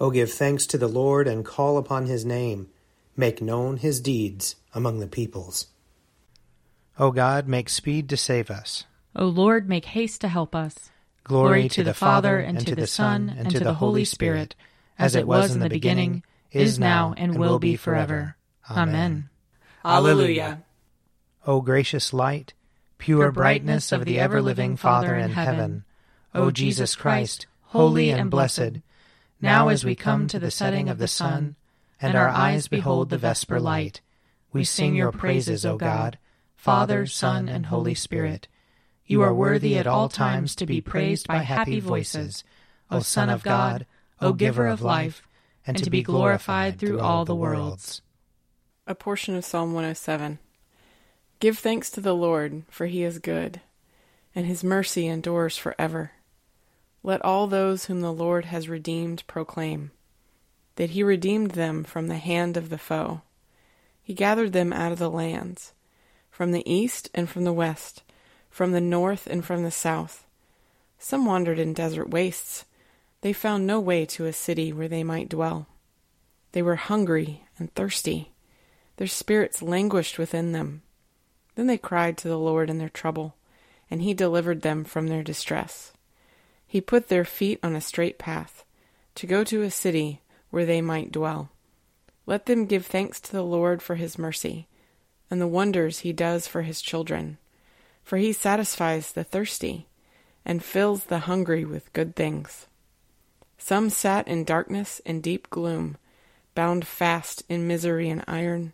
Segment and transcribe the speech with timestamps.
[0.00, 2.68] O give thanks to the Lord and call upon his name.
[3.16, 5.66] Make known his deeds among the peoples.
[6.98, 8.84] O God, make speed to save us.
[9.14, 10.90] O Lord, make haste to help us.
[11.24, 14.54] Glory, Glory to, to the Father, and to the Son, and to the Holy Spirit,
[14.98, 18.36] as it was in the beginning, is now, and will be forever.
[18.70, 19.28] Amen.
[19.84, 20.62] Alleluia.
[21.46, 22.54] O gracious light,
[22.98, 25.84] pure brightness of the ever living Father in heaven,
[26.34, 28.78] O Jesus Christ, holy and blessed,
[29.42, 31.56] now, as we come to the setting of the sun,
[32.00, 34.00] and our eyes behold the vesper light,
[34.52, 36.16] we sing your praises, O God,
[36.54, 38.46] Father, Son, and Holy Spirit.
[39.04, 42.44] You are worthy at all times to be praised by happy voices,
[42.88, 43.84] O Son of God,
[44.20, 45.26] O Giver of life,
[45.66, 48.00] and to be glorified through all the worlds.
[48.86, 50.38] A portion of Psalm 107.
[51.40, 53.60] Give thanks to the Lord, for he is good,
[54.36, 56.12] and his mercy endures forever.
[57.02, 59.90] Let all those whom the Lord has redeemed proclaim
[60.76, 63.22] that he redeemed them from the hand of the foe.
[64.02, 65.72] He gathered them out of the lands,
[66.30, 68.02] from the east and from the west,
[68.50, 70.26] from the north and from the south.
[70.98, 72.64] Some wandered in desert wastes.
[73.20, 75.66] They found no way to a city where they might dwell.
[76.52, 78.32] They were hungry and thirsty.
[78.96, 80.82] Their spirits languished within them.
[81.54, 83.36] Then they cried to the Lord in their trouble,
[83.90, 85.92] and he delivered them from their distress.
[86.72, 88.64] He put their feet on a straight path,
[89.16, 91.50] to go to a city where they might dwell.
[92.24, 94.68] Let them give thanks to the Lord for his mercy,
[95.30, 97.36] and the wonders he does for his children.
[98.02, 99.86] For he satisfies the thirsty,
[100.46, 102.68] and fills the hungry with good things.
[103.58, 105.98] Some sat in darkness and deep gloom,
[106.54, 108.72] bound fast in misery and iron,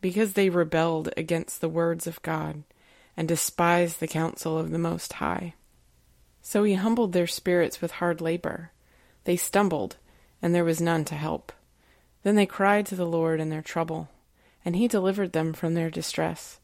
[0.00, 2.64] because they rebelled against the words of God,
[3.16, 5.54] and despised the counsel of the Most High.
[6.48, 8.70] So he humbled their spirits with hard labor.
[9.24, 9.98] They stumbled,
[10.40, 11.52] and there was none to help.
[12.22, 14.08] Then they cried to the Lord in their trouble,
[14.64, 16.58] and he delivered them from their distress.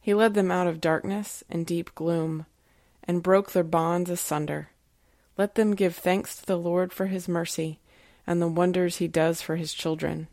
[0.00, 2.46] He led them out of darkness and deep gloom,
[3.04, 4.70] and broke their bonds asunder.
[5.38, 7.78] Let them give thanks to the Lord for his mercy,
[8.26, 10.26] and the wonders he does for his children.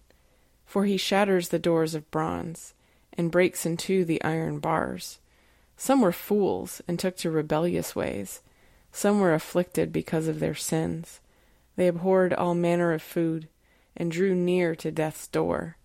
[0.66, 2.74] For he shatters the doors of bronze,
[3.14, 5.20] and breaks in two the iron bars.
[5.78, 8.42] Some were fools, and took to rebellious ways
[8.92, 11.20] some were afflicted because of their sins.
[11.76, 13.48] They abhorred all manner of food,
[13.96, 15.78] and drew near to death's door.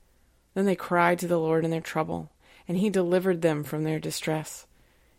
[0.54, 2.30] Then they cried to the Lord in their trouble,
[2.66, 4.66] and he delivered them from their distress.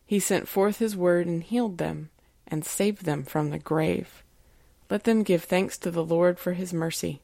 [0.05, 2.09] He sent forth his word and healed them,
[2.47, 4.23] and saved them from the grave.
[4.89, 7.21] Let them give thanks to the Lord for his mercy,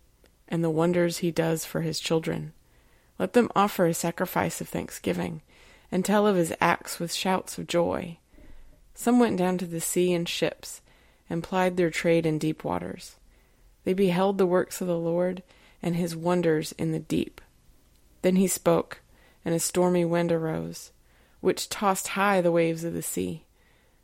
[0.47, 2.53] and the wonders he does for his children.
[3.19, 5.41] Let them offer a sacrifice of thanksgiving,
[5.91, 8.17] and tell of his acts with shouts of joy.
[8.93, 10.81] Some went down to the sea in ships,
[11.29, 13.15] and plied their trade in deep waters.
[13.83, 15.43] They beheld the works of the Lord,
[15.81, 17.41] and his wonders in the deep.
[18.21, 19.01] Then he spoke,
[19.43, 20.91] and a stormy wind arose,
[21.39, 23.45] which tossed high the waves of the sea.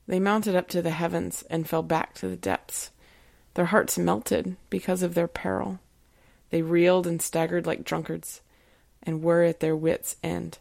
[0.07, 2.91] They mounted up to the heavens, and fell back to the depths.
[3.53, 5.79] Their hearts melted because of their peril.
[6.49, 8.41] They reeled and staggered like drunkards,
[9.03, 10.59] and were at their wits' end.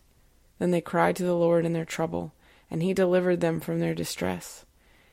[0.59, 2.33] Then they cried to the Lord in their trouble
[2.71, 4.65] and he delivered them from their distress.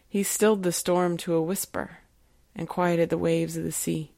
[0.07, 1.99] He stilled the storm to a whisper,
[2.55, 4.11] and quieted the waves of the sea.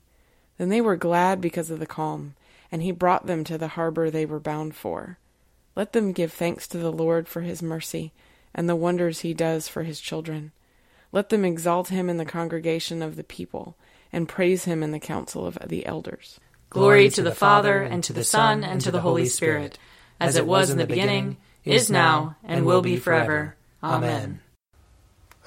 [0.58, 2.36] Then they were glad because of the calm,
[2.72, 5.18] and he brought them to the harbor they were bound for.
[5.76, 8.14] Let them give thanks to the Lord for his mercy,
[8.54, 10.52] and the wonders he does for his children.
[11.12, 13.78] Let them exalt him in the congregation of the people,
[14.12, 16.40] and praise him in the council of the elders.
[16.70, 19.78] Glory to the Father, and to the Son, and to the Holy Spirit,
[20.20, 23.56] as it was in the beginning is now, and will be forever.
[23.84, 24.40] Amen.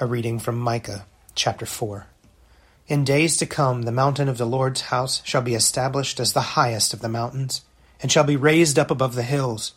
[0.01, 2.07] A reading from Micah, chapter 4.
[2.89, 6.41] In days to come, the mountain of the Lord's house shall be established as the
[6.41, 7.63] highest of the mountains,
[8.01, 9.75] and shall be raised up above the hills.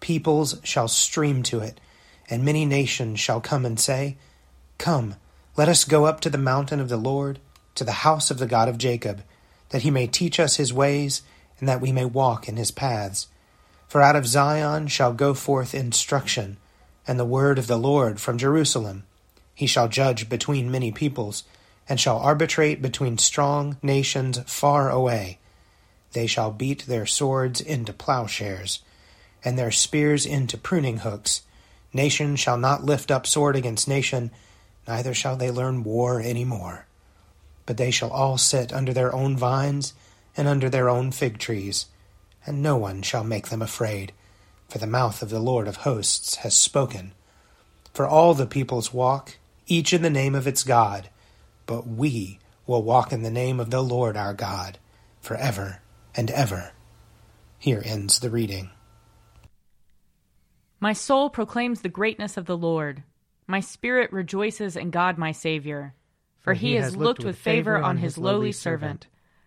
[0.00, 1.80] Peoples shall stream to it,
[2.28, 4.16] and many nations shall come and say,
[4.78, 5.16] Come,
[5.56, 7.38] let us go up to the mountain of the Lord,
[7.74, 9.22] to the house of the God of Jacob,
[9.70, 11.22] that he may teach us his ways,
[11.60, 13.28] and that we may walk in his paths.
[13.94, 16.56] For out of Zion shall go forth instruction,
[17.06, 19.04] and the word of the Lord from Jerusalem.
[19.54, 21.44] He shall judge between many peoples,
[21.88, 25.38] and shall arbitrate between strong nations far away.
[26.10, 28.80] They shall beat their swords into plowshares,
[29.44, 31.42] and their spears into pruning hooks.
[31.92, 34.32] Nation shall not lift up sword against nation,
[34.88, 36.86] neither shall they learn war any more.
[37.64, 39.94] But they shall all sit under their own vines
[40.36, 41.86] and under their own fig trees
[42.46, 44.12] and no one shall make them afraid,
[44.68, 47.12] for the mouth of the Lord of hosts has spoken.
[47.92, 51.08] For all the peoples walk, each in the name of its God,
[51.66, 54.78] but we will walk in the name of the Lord our God.
[55.24, 55.80] for ever
[56.14, 56.72] and ever.
[57.58, 58.70] Here ends the reading.
[60.78, 63.02] My soul proclaims the greatness of the Lord.
[63.46, 65.94] My spirit rejoices in God my Saviour,
[66.38, 69.06] for he has looked with favor on his lowly servant.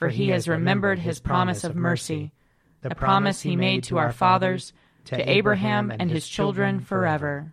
[0.00, 2.32] for he has remembered his promise of mercy,
[2.80, 4.72] the promise he made to our fathers,
[5.04, 7.52] to Abraham and his children forever.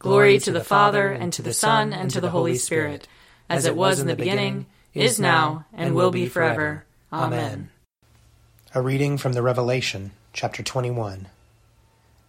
[0.00, 3.06] Glory to the Father, and to the Son, and to the Holy Spirit,
[3.48, 6.84] as it was in the beginning, is now, and will be forever.
[7.12, 7.70] Amen.
[8.74, 11.28] A reading from the Revelation, chapter 21.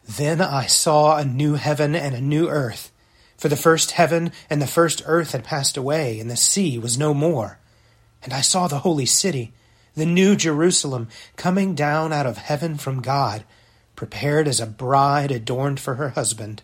[0.07, 2.91] Then I saw a new heaven and a new earth.
[3.37, 6.95] For the first heaven and the first earth had passed away, and the sea was
[6.99, 7.57] no more.
[8.23, 9.53] And I saw the holy city,
[9.95, 13.43] the new Jerusalem, coming down out of heaven from God,
[13.95, 16.61] prepared as a bride adorned for her husband.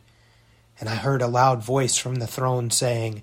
[0.80, 3.22] And I heard a loud voice from the throne saying,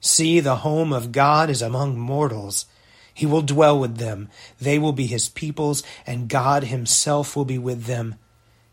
[0.00, 2.66] See, the home of God is among mortals.
[3.12, 4.28] He will dwell with them.
[4.60, 8.14] They will be his peoples, and God himself will be with them.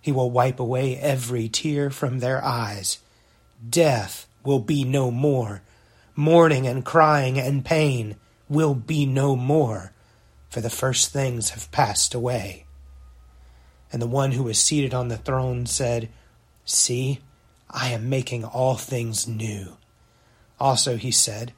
[0.02, 3.00] He will wipe away every tear from their eyes.
[3.68, 5.64] Death will be no more.
[6.16, 8.18] Mourning and crying and pain
[8.50, 9.94] will be no more,
[10.50, 12.66] for the first things have passed away.
[13.92, 16.10] And the one who was seated on the throne said,
[16.66, 17.20] See,
[17.70, 19.78] I am making all things new.
[20.60, 21.54] Also he said,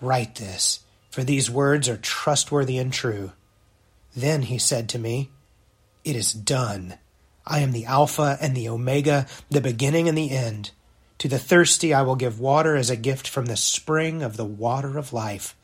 [0.00, 0.80] Write this,
[1.10, 3.32] for these words are trustworthy and true.
[4.14, 5.30] Then he said to me,
[6.04, 6.98] It is done.
[7.46, 10.72] I am the Alpha and the Omega, the beginning and the end.
[11.18, 14.44] To the thirsty I will give water as a gift from the spring of the
[14.44, 15.54] water of life.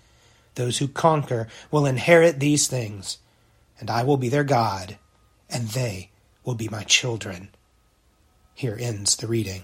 [0.54, 3.19] Those who conquer will inherit these things,
[3.81, 4.99] and I will be their God,
[5.49, 6.10] and they
[6.44, 7.49] will be my children.
[8.54, 9.62] Here ends the reading.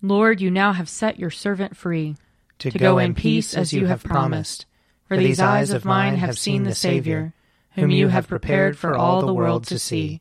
[0.00, 2.16] Lord, you now have set your servant free
[2.58, 4.66] to, to go, go in peace as you have promised.
[5.06, 7.34] For these eyes of mine have seen the Savior,
[7.74, 10.20] whom you have prepared for all the world to see,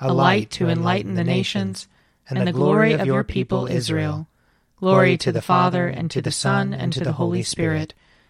[0.00, 1.86] a light to enlighten the nations,
[2.28, 4.26] and the glory of your people Israel.
[4.76, 7.92] Glory to the Father, and to the Son, and to the Holy Spirit,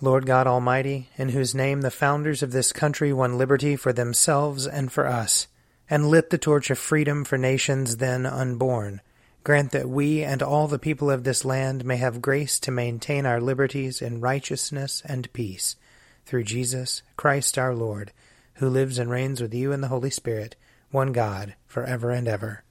[0.00, 4.66] Lord God Almighty, in whose name the founders of this country won liberty for themselves
[4.66, 5.48] and for us,
[5.88, 9.00] and lit the torch of freedom for nations then unborn,
[9.46, 13.24] Grant that we and all the people of this land may have grace to maintain
[13.24, 15.76] our liberties in righteousness and peace.
[16.24, 18.10] Through Jesus Christ our Lord,
[18.54, 20.56] who lives and reigns with you in the Holy Spirit,
[20.90, 22.64] one God, for ever and ever.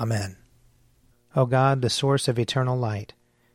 [0.00, 0.38] Amen.
[1.36, 3.12] O God, the source of eternal light,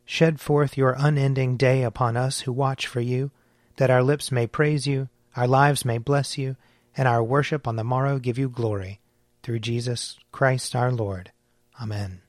[0.07, 3.29] shed forth your unending day upon us who watch for you,
[3.75, 6.55] that our lips may praise you, our lives may bless you,
[6.95, 8.99] and our worship on the morrow give you glory.
[9.43, 11.31] Through Jesus Christ our Lord.
[11.79, 12.21] Amen.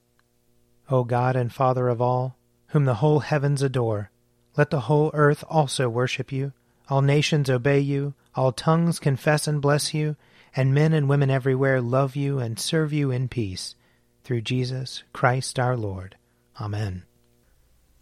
[0.91, 2.37] O God and Father of all,
[2.69, 4.11] whom the whole heavens adore,
[4.57, 6.53] let the whole earth also worship you,
[6.91, 10.17] all nations obey you, all tongues confess and bless you,
[10.57, 13.77] and men and women everywhere love you and serve you in peace.
[14.25, 16.17] Through Jesus Christ our Lord.
[16.61, 17.05] Amen.